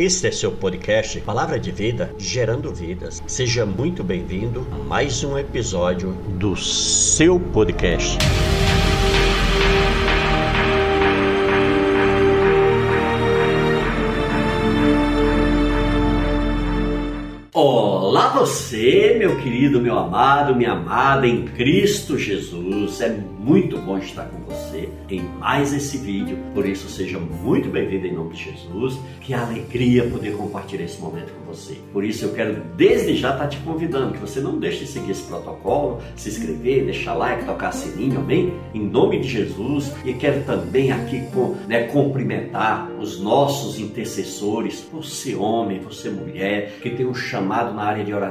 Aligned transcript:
Este 0.00 0.28
é 0.28 0.30
seu 0.30 0.52
podcast 0.52 1.20
Palavra 1.22 1.58
de 1.58 1.72
Vida, 1.72 2.14
gerando 2.16 2.72
vidas. 2.72 3.20
Seja 3.26 3.66
muito 3.66 4.04
bem-vindo 4.04 4.64
a 4.70 4.76
mais 4.76 5.24
um 5.24 5.36
episódio 5.36 6.12
do 6.38 6.54
seu 6.54 7.40
podcast. 7.40 8.16
Você, 18.38 19.16
meu 19.18 19.36
querido, 19.38 19.80
meu 19.80 19.98
amado, 19.98 20.54
minha 20.54 20.70
amada 20.70 21.26
em 21.26 21.44
Cristo 21.44 22.16
Jesus. 22.16 23.00
É 23.00 23.08
muito 23.08 23.78
bom 23.78 23.98
estar 23.98 24.26
com 24.26 24.38
você 24.42 24.88
em 25.10 25.22
mais 25.40 25.72
esse 25.72 25.98
vídeo. 25.98 26.38
Por 26.54 26.64
isso, 26.64 26.88
seja 26.88 27.18
muito 27.18 27.68
bem-vindo 27.68 28.06
em 28.06 28.14
nome 28.14 28.34
de 28.34 28.44
Jesus. 28.44 28.96
Que 29.20 29.34
alegria 29.34 30.08
poder 30.08 30.36
compartilhar 30.36 30.84
esse 30.84 31.00
momento 31.00 31.32
com 31.32 31.52
você. 31.52 31.78
Por 31.92 32.04
isso, 32.04 32.26
eu 32.26 32.32
quero 32.32 32.62
desde 32.76 33.16
já 33.16 33.32
estar 33.32 33.48
te 33.48 33.56
convidando 33.58 34.12
que 34.12 34.20
você 34.20 34.40
não 34.40 34.58
deixe 34.58 34.84
de 34.84 34.86
seguir 34.86 35.10
esse 35.10 35.24
protocolo, 35.24 36.00
se 36.14 36.28
inscrever, 36.28 36.84
deixar 36.84 37.14
like, 37.14 37.44
tocar 37.44 37.72
sininho, 37.72 38.20
amém? 38.20 38.52
Em 38.72 38.86
nome 38.88 39.18
de 39.18 39.28
Jesus. 39.28 39.92
E 40.04 40.12
quero 40.12 40.44
também 40.44 40.92
aqui 40.92 41.24
né, 41.66 41.84
cumprimentar 41.88 42.88
os 43.00 43.20
nossos 43.20 43.80
intercessores, 43.80 44.86
você 44.92 45.34
homem, 45.34 45.80
você 45.80 46.08
mulher, 46.08 46.78
que 46.80 46.90
tem 46.90 47.04
um 47.04 47.14
chamado 47.14 47.48
chamado 47.48 47.74
na 47.74 47.82
área 47.82 48.04
de 48.04 48.12
oração, 48.12 48.27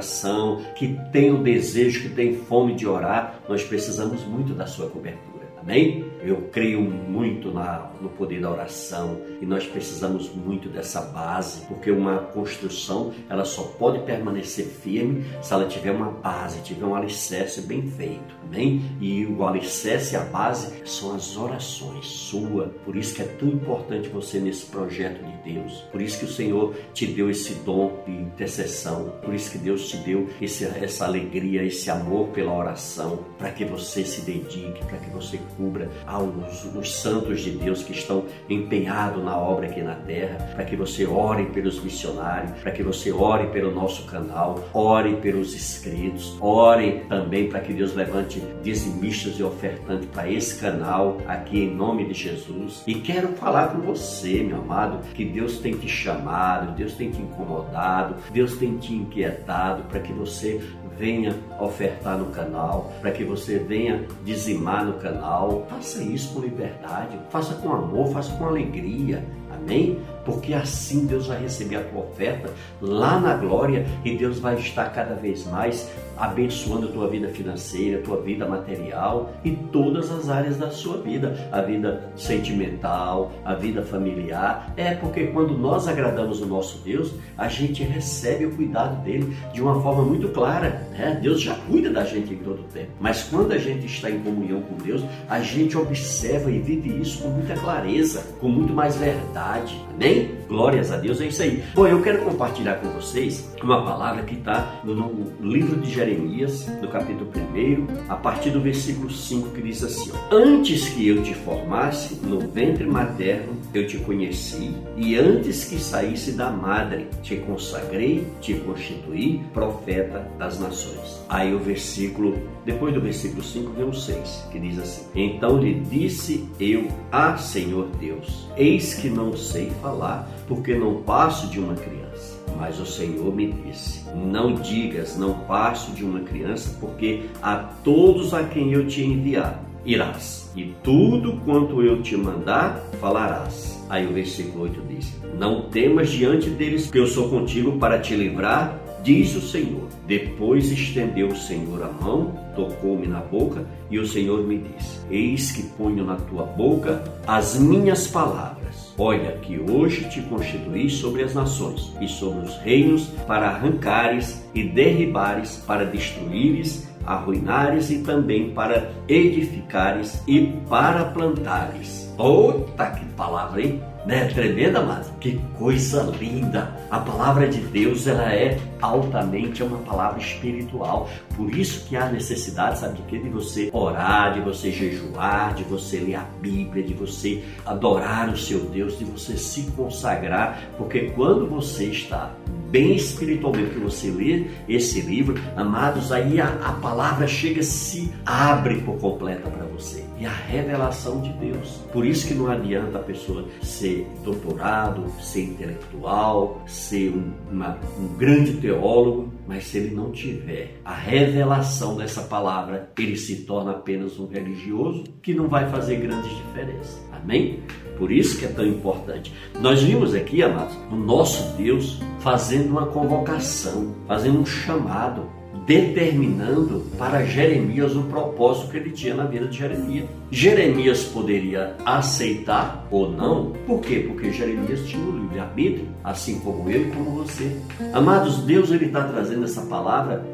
que 0.76 1.00
tem 1.12 1.32
o 1.32 1.44
desejo, 1.44 2.02
que 2.02 2.10
tem 2.10 2.36
fome 2.36 2.74
de 2.74 2.88
orar, 2.88 3.40
nós 3.48 3.64
precisamos 3.64 4.24
muito 4.24 4.54
da 4.54 4.66
sua 4.66 4.90
cobertura. 4.90 5.48
Amém? 5.62 6.06
Eu 6.22 6.50
creio 6.52 6.82
muito 6.82 7.52
na, 7.52 7.92
no 8.02 8.10
poder 8.10 8.42
da 8.42 8.52
oração 8.52 9.22
e 9.42 9.46
nós 9.46 9.66
precisamos 9.66 10.34
muito 10.34 10.70
dessa 10.70 11.02
base, 11.02 11.62
porque 11.68 11.92
uma 11.92 12.18
construção 12.18 13.14
ela 13.30 13.46
só 13.46 13.64
pode 13.64 14.00
permanecer 14.00 14.66
firme 14.66 15.26
se 15.42 15.54
ela 15.54 15.66
tiver 15.66 15.92
uma 15.92 16.12
base, 16.12 16.62
tiver 16.62 16.86
um 16.86 16.96
alicerce 16.96 17.62
bem 17.62 17.84
feito. 17.84 18.36
Amém? 18.46 18.82
E 19.02 19.26
o 19.26 19.46
alicerce 19.46 20.16
a 20.16 20.22
base 20.22 20.74
são 20.86 21.16
as 21.16 21.36
orações 21.36 22.06
sua. 22.08 22.68
Por 22.86 22.96
isso 22.96 23.14
que 23.16 23.22
é 23.22 23.26
tão 23.26 23.50
importante 23.50 24.10
você 24.10 24.40
nesse 24.40 24.66
projeto 24.68 25.24
de 25.24 25.54
Deus. 25.54 25.82
Por 25.92 26.02
isso 26.02 26.20
que 26.20 26.26
o 26.26 26.32
Senhor 26.32 26.74
te 26.94 27.06
deu 27.06 27.30
esse 27.30 27.56
dom 27.56 28.04
de 28.06 28.12
intercessão. 28.12 29.14
Por 29.24 29.34
isso 29.34 29.52
que 29.52 29.58
Deus 29.58 29.90
te 29.90 29.98
deu 29.98 30.30
esse, 30.42 30.64
essa 30.66 31.06
alegria, 31.06 31.64
esse 31.64 31.90
amor 31.90 32.30
pela 32.30 32.54
oração, 32.54 33.26
para 33.38 33.52
que 33.52 33.66
você 33.66 34.04
se 34.06 34.22
dedique, 34.22 34.84
para 34.86 34.98
que 34.98 35.10
você 35.10 35.38
cubra 35.58 35.90
aos 36.08 36.64
os 36.74 36.96
santos 36.96 37.42
de 37.42 37.52
Deus 37.52 37.84
que 37.84 37.92
estão 37.92 38.26
empenhados 38.50 39.24
na 39.24 39.38
obra 39.38 39.68
aqui 39.68 39.82
na 39.82 39.96
terra, 39.96 40.38
para 40.56 40.64
que 40.64 40.76
você 40.76 41.06
ore 41.06 41.46
pelos 41.48 41.84
missionários, 41.84 42.52
para 42.62 42.72
que 42.72 42.82
você 42.82 43.12
ore 43.12 43.48
pelo 43.48 43.72
nosso 43.72 44.06
canal, 44.06 44.64
ore 44.74 45.18
pelos 45.18 45.54
inscritos, 45.54 46.38
ore 46.40 47.06
também 47.10 47.50
para 47.50 47.60
que 47.60 47.74
Deus 47.74 47.94
levante 47.94 48.42
dizimistas 48.64 49.38
e 49.38 49.44
ofertantes 49.44 50.08
para 50.10 50.32
esse 50.32 50.60
canal 50.60 51.18
aqui 51.28 51.60
em 51.60 51.76
nome 51.76 52.06
de 52.06 52.14
Jesus. 52.14 52.84
E 52.88 52.96
quero 52.96 53.30
falar 53.34 53.70
com 53.70 53.82
você, 53.82 54.44
meu 54.44 54.58
amado, 54.58 55.00
que 55.14 55.26
Deus 55.26 55.60
tem 55.60 55.74
te 55.74 55.88
chamado, 55.88 56.76
Deus 56.76 56.94
tem 56.94 57.12
te 57.12 57.22
incomodado, 57.22 58.16
Deus 58.32 58.58
tem 58.58 58.78
te 58.78 58.94
inquietado 58.94 59.84
para 59.84 60.00
que 60.00 60.14
você 60.14 60.62
venha 60.98 61.36
ofertar 61.60 62.18
no 62.18 62.28
canal, 62.28 62.92
para 63.02 63.12
que 63.12 63.24
você 63.24 63.60
venha 63.60 64.06
dizimar 64.24 64.86
no 64.86 64.94
canal. 64.94 65.66
Faça 65.70 66.04
isso 66.04 66.34
com 66.34 66.42
liberdade, 66.42 67.18
faça 67.30 67.54
com 67.56 67.72
amor, 67.72 68.12
faça 68.12 68.36
com 68.36 68.46
alegria. 68.46 69.24
Amém? 69.52 70.00
Porque 70.26 70.54
assim 70.54 71.06
Deus 71.06 71.28
vai 71.28 71.42
receber 71.42 71.78
a 71.78 71.84
tua 71.84 72.02
oferta 72.02 72.50
lá 72.82 73.20
na 73.20 73.36
glória 73.36 73.86
e 74.04 74.16
Deus 74.16 74.40
vai 74.40 74.56
estar 74.56 74.90
cada 74.94 75.16
vez 75.16 75.46
mais 75.46 75.90
abençoando 76.18 76.88
a 76.88 76.92
tua 76.92 77.08
vida 77.08 77.30
financeira, 77.30 78.00
a 78.00 78.02
tua 78.02 78.22
vida 78.22 78.46
material 78.46 79.32
e 79.44 79.52
todas 79.52 80.12
as 80.12 80.30
áreas 80.30 80.58
da 80.58 80.70
sua 80.70 80.98
vida, 80.98 81.48
a 81.52 81.62
vida 81.62 82.12
sentimental, 82.16 83.32
a 83.46 83.54
vida 83.54 83.84
familiar. 83.84 84.74
É 84.76 84.96
porque 84.96 85.28
quando 85.28 85.58
nós 85.58 85.88
agradamos 85.88 86.42
o 86.42 86.46
nosso 86.46 86.80
Deus, 86.80 87.14
a 87.38 87.48
gente 87.48 87.84
recebe 87.84 88.46
o 88.46 88.56
cuidado 88.56 89.02
dele 89.04 89.36
de 89.54 89.62
uma 89.62 89.82
forma 89.82 90.04
muito 90.04 90.30
clara. 90.30 90.87
Né? 90.98 91.20
Deus 91.22 91.42
já 91.42 91.54
cuida 91.56 91.90
da 91.90 92.04
gente 92.04 92.34
em 92.34 92.38
todo 92.38 92.62
o 92.62 92.66
tempo. 92.66 92.92
Mas 93.00 93.24
quando 93.24 93.52
a 93.52 93.58
gente 93.58 93.86
está 93.86 94.10
em 94.10 94.20
comunhão 94.20 94.62
com 94.62 94.76
Deus, 94.76 95.04
a 95.30 95.40
gente 95.42 95.78
observa 95.78 96.50
e 96.52 96.60
vive 96.60 97.02
isso 97.02 97.22
com 97.22 97.30
muita 97.30 97.56
clareza, 97.56 98.24
com 98.40 98.50
muito 98.50 98.74
mais 98.74 98.96
verdade. 98.96 99.80
Amém? 99.94 100.37
Glórias 100.48 100.92
a 100.92 100.98
Deus, 100.98 101.20
é 101.20 101.28
isso 101.28 101.42
aí. 101.42 101.62
Bom, 101.76 101.86
eu 101.88 102.02
quero 102.02 102.24
compartilhar 102.24 102.76
com 102.76 102.90
vocês 102.90 103.54
uma 103.62 103.84
palavra 103.84 104.24
que 104.24 104.36
está 104.36 104.82
no 104.84 105.28
livro 105.42 105.76
de 105.76 105.92
Jeremias, 105.92 106.68
no 106.82 106.88
capítulo 106.88 107.30
1, 107.36 108.10
a 108.10 108.16
partir 108.16 108.52
do 108.52 108.62
versículo 108.62 109.10
5, 109.10 109.50
que 109.50 109.62
diz 109.62 109.84
assim: 109.84 110.12
Antes 110.32 110.88
que 110.90 111.08
eu 111.08 111.22
te 111.22 111.34
formasse 111.34 112.16
no 112.24 112.40
ventre 112.40 112.86
materno, 112.86 113.58
eu 113.74 113.86
te 113.86 113.98
conheci, 113.98 114.74
e 114.96 115.16
antes 115.18 115.66
que 115.66 115.78
saísse 115.78 116.32
da 116.32 116.50
madre, 116.50 117.08
te 117.22 117.36
consagrei, 117.36 118.26
te 118.40 118.54
constituí 118.54 119.42
profeta 119.54 120.32
das 120.40 120.60
nações. 120.60 121.22
Aí 121.28 121.54
o 121.54 121.60
versículo, 121.60 122.38
depois 122.66 122.94
do 122.94 123.02
versículo 123.02 123.44
5, 123.44 123.72
vem 123.72 123.90
o 123.90 123.94
6, 123.94 124.48
que 124.50 124.60
diz 124.60 124.80
assim: 124.80 125.06
Então 125.14 125.58
lhe 125.58 125.74
disse 125.74 126.48
eu, 126.58 126.88
Ah, 127.12 127.36
Senhor 127.38 127.88
Deus, 128.00 128.48
eis 128.56 128.94
que 128.94 129.10
não 129.10 129.36
sei 129.36 129.72
falar 129.82 130.37
porque 130.48 130.74
não 130.76 131.02
passo 131.04 131.48
de 131.48 131.60
uma 131.60 131.76
criança. 131.76 132.38
Mas 132.58 132.80
o 132.80 132.86
Senhor 132.86 133.36
me 133.36 133.52
disse: 133.52 134.04
Não 134.16 134.56
digas, 134.56 135.18
não 135.18 135.34
passo 135.40 135.92
de 135.92 136.04
uma 136.04 136.22
criança, 136.22 136.76
porque 136.80 137.26
a 137.42 137.56
todos 137.56 138.34
a 138.34 138.44
quem 138.44 138.74
eu 138.74 138.88
te 138.88 139.04
enviar 139.04 139.68
irás, 139.88 140.52
e 140.54 140.76
tudo 140.84 141.40
quanto 141.46 141.82
eu 141.82 142.02
te 142.02 142.18
mandar 142.18 142.84
falarás. 143.00 143.82
Aí 143.90 144.06
o 144.06 144.14
versículo 144.14 144.64
8 144.64 144.82
diz: 144.90 145.14
Não 145.38 145.70
temas 145.70 146.10
diante 146.10 146.50
deles, 146.50 146.84
porque 146.86 147.00
eu 147.00 147.08
sou 147.08 147.30
contigo 147.30 147.80
para 147.80 147.98
te 148.00 148.14
livrar, 148.16 148.78
diz 149.08 149.34
o 149.38 149.42
Senhor. 149.42 149.88
Depois 150.06 150.70
estendeu 150.70 151.30
o 151.30 151.36
Senhor 151.36 151.82
a 151.82 152.04
mão, 152.04 152.38
tocou-me 152.54 153.08
na 153.08 153.22
boca, 153.22 153.66
e 153.90 153.98
o 153.98 154.06
Senhor 154.06 154.46
me 154.46 154.58
disse: 154.58 155.00
Eis 155.10 155.52
que 155.54 155.64
ponho 155.64 156.04
na 156.04 156.18
tua 156.18 156.44
boca 156.44 157.02
as 157.26 157.58
minhas 157.58 158.06
palavras 158.08 158.58
Olha 159.00 159.34
que 159.34 159.60
hoje 159.60 160.10
te 160.10 160.22
constituí 160.24 160.90
sobre 160.90 161.22
as 161.22 161.36
nações 161.36 161.94
e 162.02 162.08
sobre 162.08 162.48
os 162.48 162.58
reinos 162.58 163.06
para 163.28 163.48
arrancares 163.48 164.44
e 164.56 164.64
derribares, 164.64 165.64
para 165.68 165.86
destruíres, 165.86 166.88
arruinares 167.06 167.92
e 167.92 168.00
também 168.00 168.50
para 168.50 168.92
edificares 169.08 170.24
e 170.28 170.48
para 170.68 171.06
plantares. 171.06 172.12
Outra 172.18 172.90
que 172.90 173.06
palavra, 173.14 173.62
hein? 173.62 173.84
Né? 174.08 174.26
Tremenda, 174.34 174.82
mas 174.82 175.12
que 175.20 175.38
coisa 175.58 176.02
linda! 176.18 176.74
A 176.90 176.98
palavra 176.98 177.46
de 177.46 177.60
Deus 177.60 178.08
ela 178.08 178.34
é 178.34 178.58
altamente 178.82 179.62
é 179.62 179.66
uma 179.66 179.80
palavra 179.80 180.18
espiritual. 180.18 181.10
Por 181.36 181.54
isso 181.54 181.86
que 181.86 181.98
há 181.98 182.10
necessidade, 182.10 182.80
sabe 182.80 182.96
de 182.96 183.02
quê? 183.02 183.20
De 183.20 183.28
você 183.28 183.70
orar, 183.74 184.34
de 184.34 184.40
você 184.40 184.72
jejuar, 184.72 185.54
de 185.56 185.66
você 185.66 186.00
ler 186.00 186.16
a 186.16 186.26
Bíblia, 186.40 186.86
de 186.86 186.94
você 186.94 187.44
adorar 187.66 188.30
o 188.30 188.38
seu 188.38 188.62
Deus, 188.62 188.98
de 188.98 189.04
você 189.04 189.36
se 189.36 189.64
consagrar, 189.76 190.58
porque 190.78 191.10
quando 191.10 191.46
você 191.46 191.88
está 191.88 192.32
bem 192.70 192.96
espiritualmente 192.96 193.72
que 193.72 193.80
você 193.80 194.10
lê 194.10 194.46
esse 194.68 195.02
livro, 195.02 195.36
amados, 195.56 196.12
aí 196.12 196.40
a, 196.40 196.48
a 196.48 196.74
palavra 196.74 197.28
chega, 197.28 197.64
se 197.64 198.12
abre 198.26 198.82
por 198.82 198.98
completa 198.98 199.50
para 199.50 199.66
você. 199.66 200.06
E 200.20 200.26
a 200.26 200.32
revelação 200.32 201.22
de 201.22 201.32
Deus. 201.34 201.80
Por 201.94 202.04
isso 202.06 202.28
que 202.28 202.34
não 202.34 202.50
adianta 202.50 202.98
a 202.98 203.04
pessoa 203.04 203.46
ser 203.62 204.08
doutorado, 204.24 205.06
ser 205.22 205.44
intelectual, 205.44 206.64
ser 206.66 207.12
um, 207.12 207.32
uma, 207.52 207.78
um 208.00 208.18
grande 208.18 208.54
teólogo, 208.54 209.32
mas 209.48 209.66
se 209.66 209.78
ele 209.78 209.96
não 209.96 210.12
tiver 210.12 210.80
a 210.84 210.94
revelação 210.94 211.96
dessa 211.96 212.22
palavra, 212.24 212.92
ele 212.98 213.16
se 213.16 213.44
torna 213.44 213.72
apenas 213.72 214.20
um 214.20 214.28
religioso 214.28 215.04
que 215.22 215.34
não 215.34 215.48
vai 215.48 215.70
fazer 215.70 215.98
grandes 215.98 216.36
diferenças. 216.36 217.00
Amém? 217.12 217.60
Por 217.98 218.12
isso 218.12 218.38
que 218.38 218.46
é 218.46 218.50
tão 218.50 218.66
importante. 218.66 219.34
Nós 219.60 219.82
vimos 219.82 220.14
aqui, 220.14 220.42
amados, 220.44 220.76
o 220.92 220.96
nosso 220.96 221.56
Deus 221.58 222.00
fazendo 222.20 222.72
uma 222.72 222.88
convocação, 222.88 223.96
fazendo 224.08 224.40
um 224.40 224.46
chamado, 224.46 225.24
determinando 225.68 226.86
para 226.98 227.26
Jeremias 227.26 227.94
o 227.94 228.04
propósito 228.04 228.72
que 228.72 228.78
ele 228.78 228.92
tinha 228.92 229.14
na 229.14 229.26
vida 229.26 229.48
de 229.48 229.58
Jeremias. 229.58 230.08
Jeremias 230.32 231.04
poderia 231.04 231.76
aceitar 231.86 232.88
ou 232.90 233.12
não, 233.12 233.52
por 233.66 233.82
quê? 233.82 234.06
Porque 234.08 234.32
Jeremias 234.32 234.86
tinha 234.88 235.04
o 235.04 235.20
livre-arbítrio, 235.20 235.88
assim 236.04 236.40
como 236.40 236.70
eu 236.70 236.84
e 236.84 236.92
como 236.92 237.12
você. 237.12 237.54
Amados, 237.92 238.38
Deus 238.44 238.72
ele 238.72 238.86
está 238.86 239.04
trazendo 239.04 239.44
essa 239.44 239.62
palavra 239.64 240.26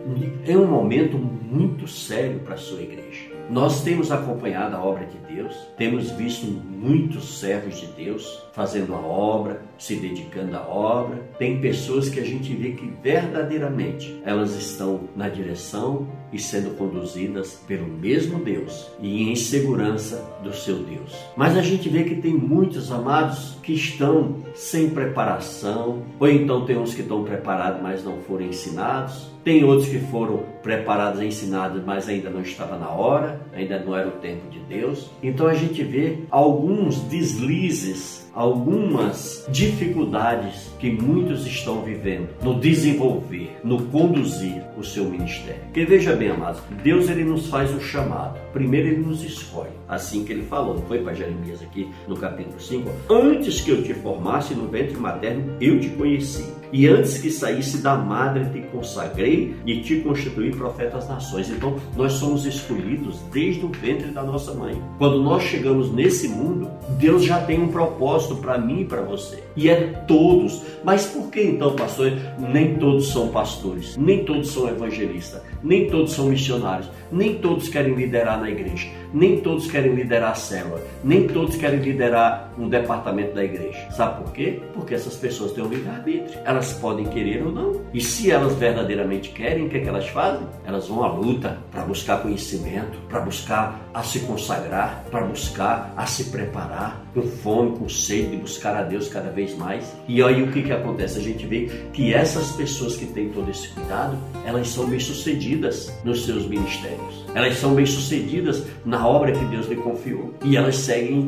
em 0.46 0.56
um 0.56 0.68
momento 0.68 1.18
muito 1.18 1.88
sério 1.88 2.40
para 2.40 2.54
a 2.54 2.58
sua 2.58 2.82
igreja. 2.82 3.33
Nós 3.50 3.84
temos 3.84 4.12
acompanhado 4.12 4.76
a 4.76 4.84
obra 4.84 5.06
de 5.06 5.18
Deus, 5.34 5.56
temos 5.78 6.12
visto 6.12 6.46
muitos 6.46 7.40
servos 7.40 7.80
de 7.80 7.88
Deus 7.88 8.44
fazendo 8.54 8.94
a 8.94 9.00
obra, 9.00 9.62
se 9.78 9.96
dedicando 9.96 10.56
à 10.56 10.62
obra. 10.62 11.22
Tem 11.38 11.60
pessoas 11.60 12.10
que 12.10 12.20
a 12.20 12.24
gente 12.24 12.54
vê 12.54 12.72
que 12.72 12.92
verdadeiramente 13.02 14.22
elas 14.26 14.56
estão 14.56 15.02
na 15.16 15.30
direção 15.30 16.08
e 16.32 16.40
sendo 16.40 16.76
conduzidas 16.78 17.62
pelo 17.68 17.88
mesmo 17.88 18.40
Deus 18.40 18.92
e 19.00 19.30
em 19.30 19.36
segurança 19.36 20.24
do 20.44 20.54
seu 20.54 20.78
Deus. 20.78 21.16
Mas 21.36 21.58
a 21.58 21.62
gente 21.62 21.90
vê 21.90 22.04
que 22.04 22.16
tem 22.16 22.34
muitos 22.34 22.92
amados 22.92 23.58
que 23.64 23.74
estão 23.74 24.38
sem 24.54 24.90
preparação, 24.90 26.04
ou 26.20 26.30
então 26.30 26.66
tem 26.66 26.78
uns 26.78 26.94
que 26.94 27.02
estão 27.02 27.24
preparados, 27.24 27.82
mas 27.82 28.04
não 28.04 28.20
foram 28.22 28.46
ensinados. 28.46 29.33
Tem 29.44 29.64
outros 29.64 29.90
que 29.90 30.00
foram 30.00 30.44
preparados 30.62 31.22
e 31.22 31.26
ensinados, 31.26 31.84
mas 31.84 32.08
ainda 32.08 32.30
não 32.30 32.42
estava 32.42 32.78
na 32.78 32.90
hora, 32.90 33.42
ainda 33.54 33.78
não 33.80 33.96
era 33.96 34.08
o 34.08 34.12
tempo 34.12 34.50
de 34.50 34.60
Deus. 34.60 35.10
Então 35.22 35.48
a 35.48 35.54
gente 35.54 35.84
vê 35.84 36.20
alguns 36.30 37.02
deslizes 37.02 38.23
algumas 38.34 39.46
dificuldades 39.50 40.72
que 40.80 40.92
muitos 40.92 41.46
estão 41.46 41.82
vivendo 41.82 42.30
no 42.42 42.60
desenvolver, 42.60 43.58
no 43.64 43.84
conduzir 43.86 44.64
o 44.78 44.84
seu 44.84 45.06
ministério. 45.06 45.62
Porque 45.66 45.86
veja 45.86 46.16
bem, 46.16 46.30
amados, 46.30 46.62
Deus 46.84 47.10
ele 47.10 47.24
nos 47.24 47.48
faz 47.48 47.74
o 47.74 47.80
chamado. 47.80 48.40
Primeiro 48.52 48.88
ele 48.88 48.98
nos 48.98 49.24
escolhe, 49.24 49.72
assim 49.88 50.24
que 50.24 50.34
ele 50.34 50.44
falou, 50.44 50.84
foi 50.88 51.00
para 51.00 51.14
Jeremias 51.14 51.62
aqui 51.62 51.90
no 52.08 52.16
capítulo 52.18 52.60
5, 52.60 52.90
antes 53.10 53.62
que 53.62 53.72
eu 53.72 53.84
te 53.84 53.94
formasse 53.94 54.54
no 54.54 54.68
ventre 54.68 54.98
materno, 54.98 55.56
eu 55.60 55.80
te 55.80 55.90
conheci. 55.90 56.46
E 56.72 56.88
antes 56.88 57.20
que 57.20 57.30
saísse 57.30 57.84
da 57.84 57.96
madre, 57.96 58.46
te 58.46 58.68
consagrei 58.70 59.56
e 59.64 59.82
te 59.82 59.98
constituí 59.98 60.50
profeta 60.50 60.98
às 60.98 61.08
nações. 61.08 61.48
Então, 61.52 61.76
nós 61.96 62.14
somos 62.14 62.48
escolhidos 62.48 63.20
desde 63.32 63.64
o 63.64 63.70
ventre 63.70 64.08
da 64.08 64.24
nossa 64.24 64.56
mãe. 64.56 64.82
Quando 64.98 65.22
nós 65.22 65.44
chegamos 65.44 65.94
nesse 65.94 66.28
mundo, 66.28 66.72
Deus 66.98 67.24
já 67.24 67.40
tem 67.42 67.62
um 67.62 67.68
propósito 67.68 68.23
para 68.38 68.58
mim 68.58 68.82
e 68.82 68.86
para 68.86 69.02
você. 69.02 69.44
E 69.56 69.70
é 69.70 70.04
todos. 70.08 70.62
Mas 70.84 71.06
por 71.06 71.30
que 71.30 71.42
então, 71.42 71.76
pastor, 71.76 72.12
nem 72.38 72.76
todos 72.76 73.10
são 73.10 73.30
pastores, 73.30 73.98
nem 73.98 74.24
todos 74.24 74.52
são 74.52 74.68
evangelistas, 74.68 75.42
nem 75.62 75.90
todos 75.90 76.14
são 76.14 76.26
missionários, 76.26 76.90
nem 77.14 77.36
todos 77.36 77.70
querem 77.70 77.94
liderar 77.94 78.40
na 78.40 78.50
igreja? 78.50 78.88
Nem 79.14 79.40
todos 79.42 79.70
querem 79.70 79.94
liderar 79.94 80.32
a 80.32 80.36
célula, 80.36 80.82
nem 81.04 81.28
todos 81.28 81.56
querem 81.56 81.80
liderar 81.80 82.52
um 82.58 82.68
departamento 82.68 83.36
da 83.36 83.44
igreja. 83.44 83.88
Sabe 83.92 84.24
por 84.24 84.34
quê? 84.34 84.60
Porque 84.74 84.96
essas 84.96 85.16
pessoas 85.16 85.52
têm 85.52 85.64
um 85.64 85.68
livre-arbítrio. 85.68 86.40
Elas 86.44 86.74
podem 86.74 87.06
querer 87.06 87.46
ou 87.46 87.52
não. 87.52 87.82
E 87.94 88.02
se 88.02 88.32
elas 88.32 88.56
verdadeiramente 88.56 89.30
querem, 89.30 89.68
o 89.68 89.70
que, 89.70 89.78
é 89.78 89.80
que 89.82 89.88
elas 89.88 90.08
fazem? 90.10 90.48
Elas 90.66 90.88
vão 90.88 91.04
à 91.04 91.12
luta 91.12 91.60
para 91.72 91.84
buscar 91.84 92.24
conhecimento, 92.24 92.98
para 93.08 93.20
buscar 93.20 93.88
a 93.94 94.02
se 94.02 94.22
consagrar, 94.22 95.06
para 95.12 95.22
buscar 95.26 95.94
a 95.96 96.08
se 96.08 96.26
preparar, 96.26 97.06
com 97.14 97.22
fome, 97.22 97.78
com 97.78 97.88
sede 97.88 98.32
de 98.32 98.38
buscar 98.38 98.76
a 98.76 98.82
Deus 98.82 99.08
cada 99.08 99.30
vez 99.30 99.56
mais. 99.56 99.96
E 100.08 100.24
aí 100.24 100.42
o 100.42 100.52
que, 100.52 100.64
que 100.64 100.72
acontece? 100.72 101.20
A 101.20 101.22
gente 101.22 101.46
vê 101.46 101.70
que 101.94 102.12
essas 102.12 102.52
pessoas 102.54 102.96
que 102.96 103.06
têm 103.06 103.30
todo 103.30 103.52
esse 103.52 103.68
cuidado, 103.70 104.18
elas 104.44 104.70
são 104.70 104.88
bem-sucedidas 104.88 105.94
nos 106.04 106.26
seus 106.26 106.48
ministérios. 106.48 107.03
Elas 107.34 107.58
são 107.58 107.74
bem-sucedidas 107.74 108.66
na 108.86 109.08
obra 109.08 109.32
que 109.32 109.46
Deus 109.46 109.68
lhe 109.68 109.76
confiou. 109.76 110.34
E 110.44 110.56
elas 110.56 110.76
seguem 110.78 111.28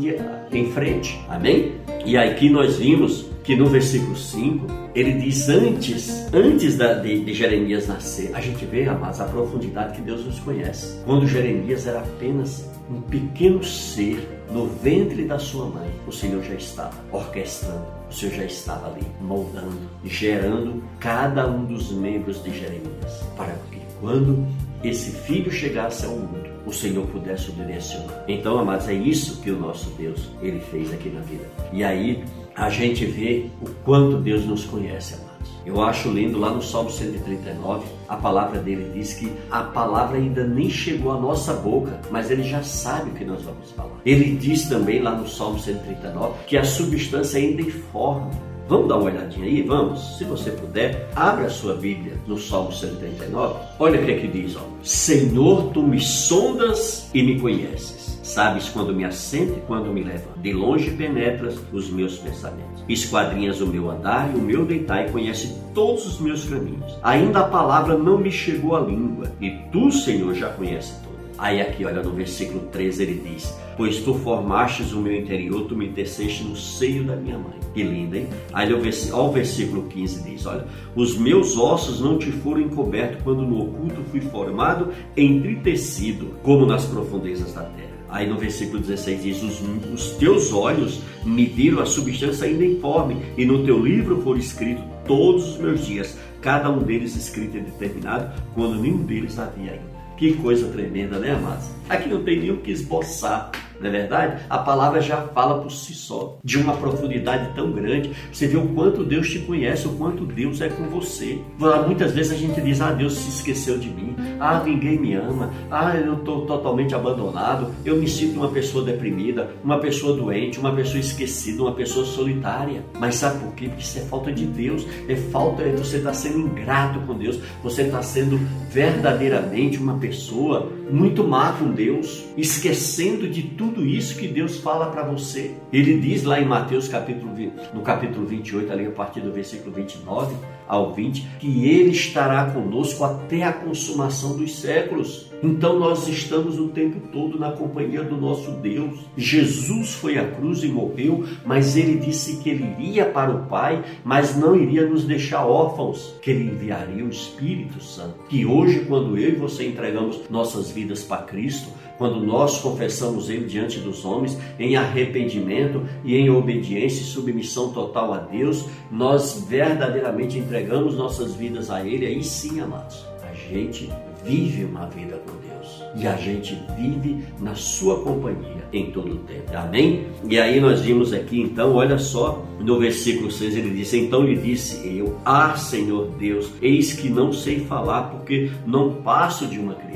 em 0.51 0.71
frente. 0.71 1.19
Amém? 1.27 1.73
E 2.05 2.17
aqui 2.17 2.49
nós 2.49 2.77
vimos 2.77 3.25
que 3.45 3.55
no 3.55 3.67
versículo 3.67 4.15
5 4.15 4.65
ele 4.95 5.13
diz 5.13 5.49
antes, 5.49 6.33
antes 6.33 6.77
da, 6.77 6.93
de, 6.93 7.23
de, 7.23 7.33
Jeremias 7.33 7.87
nascer, 7.87 8.31
a 8.33 8.41
gente 8.41 8.65
vê, 8.65 8.87
amados, 8.87 9.21
a 9.21 9.25
profundidade 9.25 9.93
que 9.95 10.01
Deus 10.01 10.25
nos 10.25 10.39
conhece. 10.39 10.99
Quando 11.05 11.27
Jeremias 11.27 11.85
era 11.85 11.99
apenas 11.99 12.67
um 12.89 13.01
pequeno 13.01 13.63
ser 13.63 14.27
no 14.49 14.67
ventre 14.67 15.25
da 15.25 15.37
sua 15.37 15.65
mãe, 15.65 15.89
o 16.07 16.11
Senhor 16.11 16.43
já 16.43 16.55
estava 16.55 16.95
orquestrando, 17.11 17.85
o 18.09 18.13
Senhor 18.13 18.33
já 18.35 18.45
estava 18.45 18.87
ali 18.87 19.05
moldando, 19.21 19.77
gerando 20.03 20.83
cada 20.99 21.47
um 21.47 21.65
dos 21.65 21.91
membros 21.91 22.43
de 22.43 22.51
Jeremias, 22.51 23.23
para 23.35 23.53
que 23.69 23.81
quando 23.99 24.45
esse 24.83 25.11
filho 25.11 25.51
chegasse 25.51 26.05
ao 26.05 26.11
mundo, 26.11 26.49
o 26.65 26.71
Senhor 26.71 27.05
pudesse 27.07 27.49
o 27.49 27.53
direcionar. 27.53 28.23
Então, 28.27 28.57
amados, 28.57 28.87
é 28.87 28.93
isso 28.93 29.41
que 29.41 29.51
o 29.51 29.59
nosso 29.59 29.89
Deus 29.91 30.29
ele 30.41 30.59
fez 30.59 30.93
aqui 30.93 31.09
na 31.09 31.21
vida. 31.21 31.45
E 31.71 31.83
aí 31.83 32.23
a 32.55 32.69
gente 32.69 33.05
vê 33.05 33.47
o 33.61 33.69
quanto 33.83 34.17
Deus 34.17 34.45
nos 34.45 34.65
conhece, 34.65 35.15
amados. 35.15 35.35
Eu 35.65 35.81
acho 35.81 36.09
lindo 36.09 36.37
lá 36.39 36.51
no 36.51 36.61
Salmo 36.61 36.91
139, 36.91 37.85
a 38.07 38.15
palavra 38.15 38.59
dele 38.59 38.91
diz 38.93 39.15
que 39.15 39.31
a 39.49 39.63
palavra 39.63 40.17
ainda 40.17 40.45
nem 40.45 40.69
chegou 40.69 41.11
à 41.11 41.19
nossa 41.19 41.53
boca, 41.53 41.99
mas 42.11 42.29
ele 42.29 42.43
já 42.43 42.61
sabe 42.61 43.09
o 43.09 43.13
que 43.13 43.25
nós 43.25 43.41
vamos 43.41 43.71
falar. 43.71 43.99
Ele 44.05 44.35
diz 44.35 44.69
também 44.69 45.01
lá 45.01 45.15
no 45.15 45.27
Salmo 45.27 45.57
139 45.57 46.43
que 46.45 46.55
a 46.55 46.63
substância 46.63 47.39
ainda 47.39 47.63
informa. 47.63 48.29
Vamos 48.67 48.87
dar 48.87 48.97
uma 48.97 49.11
olhadinha 49.11 49.45
aí? 49.45 49.61
Vamos? 49.61 50.17
Se 50.17 50.23
você 50.23 50.49
puder, 50.49 51.09
abra 51.15 51.45
a 51.45 51.49
sua 51.49 51.75
Bíblia 51.75 52.13
no 52.25 52.37
Salmo 52.37 52.71
139. 52.71 53.59
Olha 53.77 54.01
o 54.01 54.05
que 54.05 54.11
é 54.11 54.17
que 54.17 54.27
diz, 54.27 54.55
ó. 54.55 54.61
Senhor, 54.81 55.71
tu 55.71 55.83
me 55.83 55.99
sondas 55.99 57.09
e 57.13 57.21
me 57.21 57.39
conheces. 57.39 58.19
Sabes 58.23 58.67
quando 58.67 58.93
me 58.93 59.05
assento 59.05 59.53
e 59.53 59.61
quando 59.67 59.93
me 59.93 60.03
levanto. 60.03 60.39
De 60.39 60.51
longe 60.51 60.89
penetras 60.91 61.59
os 61.71 61.91
meus 61.91 62.17
pensamentos. 62.17 62.83
Esquadrinhas 62.89 63.61
o 63.61 63.67
meu 63.67 63.91
andar 63.91 64.31
e 64.33 64.37
o 64.37 64.41
meu 64.41 64.65
deitar 64.65 65.07
e 65.07 65.11
conhece 65.11 65.55
todos 65.75 66.07
os 66.07 66.19
meus 66.19 66.43
caminhos. 66.45 66.97
Ainda 67.03 67.41
a 67.41 67.47
palavra 67.47 67.95
não 67.95 68.17
me 68.17 68.31
chegou 68.31 68.75
à 68.75 68.79
língua 68.79 69.31
e 69.39 69.51
tu, 69.71 69.91
Senhor, 69.91 70.33
já 70.33 70.49
conheces 70.49 70.95
tudo. 71.03 71.14
Aí 71.37 71.59
aqui, 71.59 71.83
olha, 71.83 72.01
no 72.01 72.11
versículo 72.11 72.61
13 72.71 73.03
ele 73.03 73.21
diz: 73.29 73.53
Pois 73.75 73.99
tu 73.99 74.13
formastes 74.13 74.93
o 74.93 75.01
meu 75.01 75.13
interior, 75.13 75.65
tu 75.65 75.75
me 75.75 75.89
teceste 75.89 76.43
no 76.43 76.55
seio 76.55 77.03
da 77.03 77.15
minha 77.15 77.37
mãe. 77.37 77.55
Que 77.73 77.83
linda, 77.83 78.17
hein? 78.17 78.27
Aí 78.53 78.69
ao 79.11 79.31
versículo 79.31 79.83
15 79.83 80.23
diz: 80.23 80.45
Olha, 80.45 80.65
os 80.95 81.17
meus 81.17 81.57
ossos 81.57 81.99
não 81.99 82.17
te 82.17 82.31
foram 82.31 82.61
encobertos 82.61 83.21
quando 83.23 83.41
no 83.41 83.63
oculto 83.63 84.01
fui 84.11 84.21
formado, 84.21 84.93
entritecido, 85.17 86.35
como 86.41 86.65
nas 86.65 86.85
profundezas 86.85 87.53
da 87.53 87.63
terra. 87.63 87.95
Aí 88.07 88.29
no 88.29 88.37
versículo 88.37 88.79
16 88.79 89.23
diz: 89.23 89.43
os, 89.43 89.61
os, 89.93 90.11
teus 90.11 90.53
olhos 90.53 91.01
me 91.25 91.45
viram 91.45 91.81
a 91.81 91.85
substância 91.85 92.47
ainda 92.47 92.65
informe, 92.65 93.17
e 93.37 93.43
no 93.43 93.65
teu 93.65 93.77
livro 93.77 94.21
foram 94.21 94.39
escritos 94.39 94.85
todos 95.05 95.49
os 95.49 95.57
meus 95.57 95.85
dias, 95.85 96.17
cada 96.41 96.69
um 96.69 96.79
deles 96.79 97.15
escrito 97.15 97.57
e 97.57 97.59
determinado, 97.59 98.41
quando 98.53 98.81
nenhum 98.81 99.03
deles 99.03 99.37
havia 99.37 99.73
ainda. 99.73 99.94
Que 100.17 100.33
coisa 100.35 100.69
tremenda, 100.69 101.19
né, 101.19 101.31
amados? 101.31 101.65
Aqui 101.89 102.07
não 102.07 102.23
tem 102.23 102.39
nem 102.39 102.51
o 102.51 102.57
que 102.57 102.71
esboçar 102.71 103.51
não 103.85 103.89
é 103.95 103.99
verdade? 103.99 104.43
A 104.49 104.57
palavra 104.57 104.99
já 104.99 105.17
fala 105.17 105.61
por 105.61 105.71
si 105.71 105.93
só, 105.93 106.37
de 106.43 106.57
uma 106.57 106.75
profundidade 106.75 107.53
tão 107.53 107.71
grande. 107.71 108.11
Você 108.31 108.47
vê 108.47 108.57
o 108.57 108.67
quanto 108.69 109.03
Deus 109.03 109.29
te 109.29 109.39
conhece, 109.39 109.87
o 109.87 109.91
quanto 109.91 110.25
Deus 110.25 110.59
é 110.61 110.69
com 110.69 110.83
você. 110.83 111.39
Muitas 111.85 112.11
vezes 112.11 112.33
a 112.33 112.35
gente 112.35 112.59
diz: 112.61 112.81
Ah, 112.81 112.91
Deus 112.91 113.13
se 113.13 113.29
esqueceu 113.29 113.77
de 113.77 113.89
mim. 113.89 114.15
Ah, 114.39 114.61
ninguém 114.63 114.99
me 114.99 115.13
ama. 115.13 115.51
Ah, 115.69 115.95
eu 115.95 116.15
estou 116.15 116.45
totalmente 116.45 116.95
abandonado. 116.95 117.71
Eu 117.85 117.95
me 117.97 118.07
sinto 118.07 118.37
uma 118.37 118.49
pessoa 118.49 118.83
deprimida, 118.83 119.51
uma 119.63 119.79
pessoa 119.79 120.15
doente, 120.15 120.59
uma 120.59 120.73
pessoa 120.73 120.99
esquecida, 120.99 121.61
uma 121.61 121.73
pessoa 121.73 122.05
solitária. 122.05 122.83
Mas 122.99 123.15
sabe 123.15 123.39
por 123.39 123.53
quê? 123.53 123.67
Porque 123.67 123.83
isso 123.83 123.99
é 123.99 124.01
falta 124.01 124.31
de 124.31 124.45
Deus. 124.45 124.85
É 125.07 125.15
falta, 125.15 125.61
é 125.61 125.71
você 125.71 125.97
está 125.97 126.13
sendo 126.13 126.39
ingrato 126.39 126.99
com 127.01 127.17
Deus. 127.17 127.39
Você 127.63 127.83
está 127.83 128.01
sendo 128.01 128.39
verdadeiramente 128.69 129.77
uma 129.77 129.97
pessoa 129.97 130.71
muito 130.89 131.23
má 131.23 131.53
com 131.53 131.71
Deus, 131.71 132.25
esquecendo 132.37 133.27
de 133.27 133.43
tudo 133.43 133.85
isso 133.85 134.17
que 134.17 134.27
Deus 134.27 134.59
fala 134.59 134.91
para 134.91 135.03
você. 135.03 135.55
Ele 135.71 135.99
diz 135.99 136.23
lá 136.23 136.39
em 136.39 136.45
Mateus 136.45 136.87
capítulo 136.87 137.33
no 137.73 137.81
capítulo 137.81 138.25
28, 138.25 138.71
ali 138.71 138.87
a 138.87 138.91
partir 138.91 139.21
do 139.21 139.31
versículo 139.31 139.73
29 139.73 140.35
ao 140.67 140.93
20, 140.93 141.27
que 141.39 141.67
ele 141.67 141.91
estará 141.91 142.45
conosco 142.51 143.03
até 143.03 143.43
a 143.43 143.53
consumação 143.53 144.37
dos 144.37 144.59
séculos. 144.59 145.31
Então 145.43 145.77
nós 145.77 146.07
estamos 146.07 146.57
o 146.59 146.69
tempo 146.69 146.99
todo 147.11 147.37
na 147.37 147.51
companhia 147.51 148.03
do 148.03 148.17
nosso 148.17 148.51
Deus. 148.51 148.99
Jesus 149.15 149.93
foi 149.93 150.17
à 150.17 150.25
cruz 150.31 150.63
e 150.63 150.67
morreu, 150.67 151.25
mas 151.45 151.77
ele 151.77 151.97
disse 151.97 152.37
que 152.37 152.49
ele 152.49 152.63
iria 152.79 153.05
para 153.05 153.31
o 153.31 153.45
Pai, 153.45 153.83
mas 154.03 154.35
não 154.35 154.55
iria 154.55 154.87
nos 154.87 155.03
deixar 155.03 155.45
órfãos, 155.45 156.15
que 156.21 156.31
ele 156.31 156.49
enviaria 156.49 157.05
o 157.05 157.09
Espírito 157.09 157.83
Santo. 157.83 158.15
Que 158.27 158.45
hoje, 158.45 158.85
quando 158.85 159.17
eu 159.17 159.29
e 159.29 159.35
você 159.35 159.67
entregamos 159.67 160.21
nossas 160.29 160.71
vidas 160.71 161.03
para 161.03 161.23
Cristo, 161.23 161.69
quando 161.97 162.19
nós 162.19 162.59
confessamos 162.59 163.29
Ele 163.29 163.45
diante 163.45 163.79
dos 163.79 164.05
homens 164.05 164.37
em 164.59 164.75
arrependimento 164.75 165.83
e 166.03 166.15
em 166.15 166.29
obediência 166.29 167.01
e 167.01 167.05
submissão 167.05 167.71
total 167.71 168.13
a 168.13 168.17
Deus, 168.17 168.65
nós 168.91 169.45
verdadeiramente 169.47 170.37
entregamos 170.37 170.95
nossas 170.95 171.35
vidas 171.35 171.69
a 171.69 171.85
Ele, 171.85 172.05
aí 172.05 172.23
sim, 172.23 172.59
amados, 172.59 173.05
a 173.23 173.33
gente 173.33 173.89
vive 174.25 174.65
uma 174.65 174.87
vida 174.87 175.21
com 175.25 175.31
Deus 175.47 175.83
e 175.95 176.07
a 176.07 176.15
gente 176.17 176.57
vive 176.77 177.23
na 177.39 177.55
Sua 177.55 178.01
companhia 178.01 178.65
em 178.73 178.91
todo 178.91 179.13
o 179.13 179.17
tempo. 179.19 179.55
Amém? 179.55 180.07
E 180.27 180.39
aí 180.39 180.59
nós 180.59 180.81
vimos 180.81 181.13
aqui 181.13 181.39
então, 181.39 181.75
olha 181.75 181.97
só, 181.97 182.43
no 182.59 182.79
versículo 182.79 183.31
6 183.31 183.55
ele 183.55 183.69
disse: 183.71 183.97
Então 183.97 184.23
lhe 184.23 184.35
disse 184.35 184.87
eu, 184.97 185.17
Ah, 185.23 185.55
Senhor 185.55 186.07
Deus, 186.17 186.51
eis 186.61 186.93
que 186.93 187.09
não 187.09 187.31
sei 187.31 187.61
falar 187.61 188.03
porque 188.03 188.49
não 188.65 188.95
passo 188.95 189.45
de 189.47 189.59
uma 189.59 189.75
criança. 189.75 189.95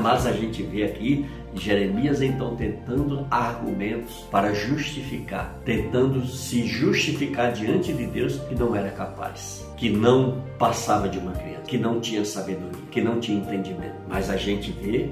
Mas 0.00 0.26
a 0.26 0.32
gente 0.32 0.62
vê 0.62 0.84
aqui 0.84 1.26
Jeremias 1.54 2.22
então 2.22 2.56
tentando 2.56 3.26
argumentos 3.30 4.24
para 4.30 4.52
justificar, 4.54 5.58
tentando 5.64 6.24
se 6.26 6.66
justificar 6.66 7.52
diante 7.52 7.92
de 7.92 8.06
Deus 8.06 8.38
que 8.48 8.54
não 8.54 8.74
era 8.74 8.90
capaz, 8.90 9.66
que 9.76 9.90
não 9.90 10.42
passava 10.58 11.08
de 11.08 11.18
uma 11.18 11.32
criança, 11.32 11.62
que 11.66 11.78
não 11.78 12.00
tinha 12.00 12.24
sabedoria, 12.24 12.80
que 12.90 13.00
não 13.00 13.20
tinha 13.20 13.38
entendimento. 13.38 13.96
Mas 14.08 14.30
a 14.30 14.36
gente 14.36 14.70
vê 14.72 15.10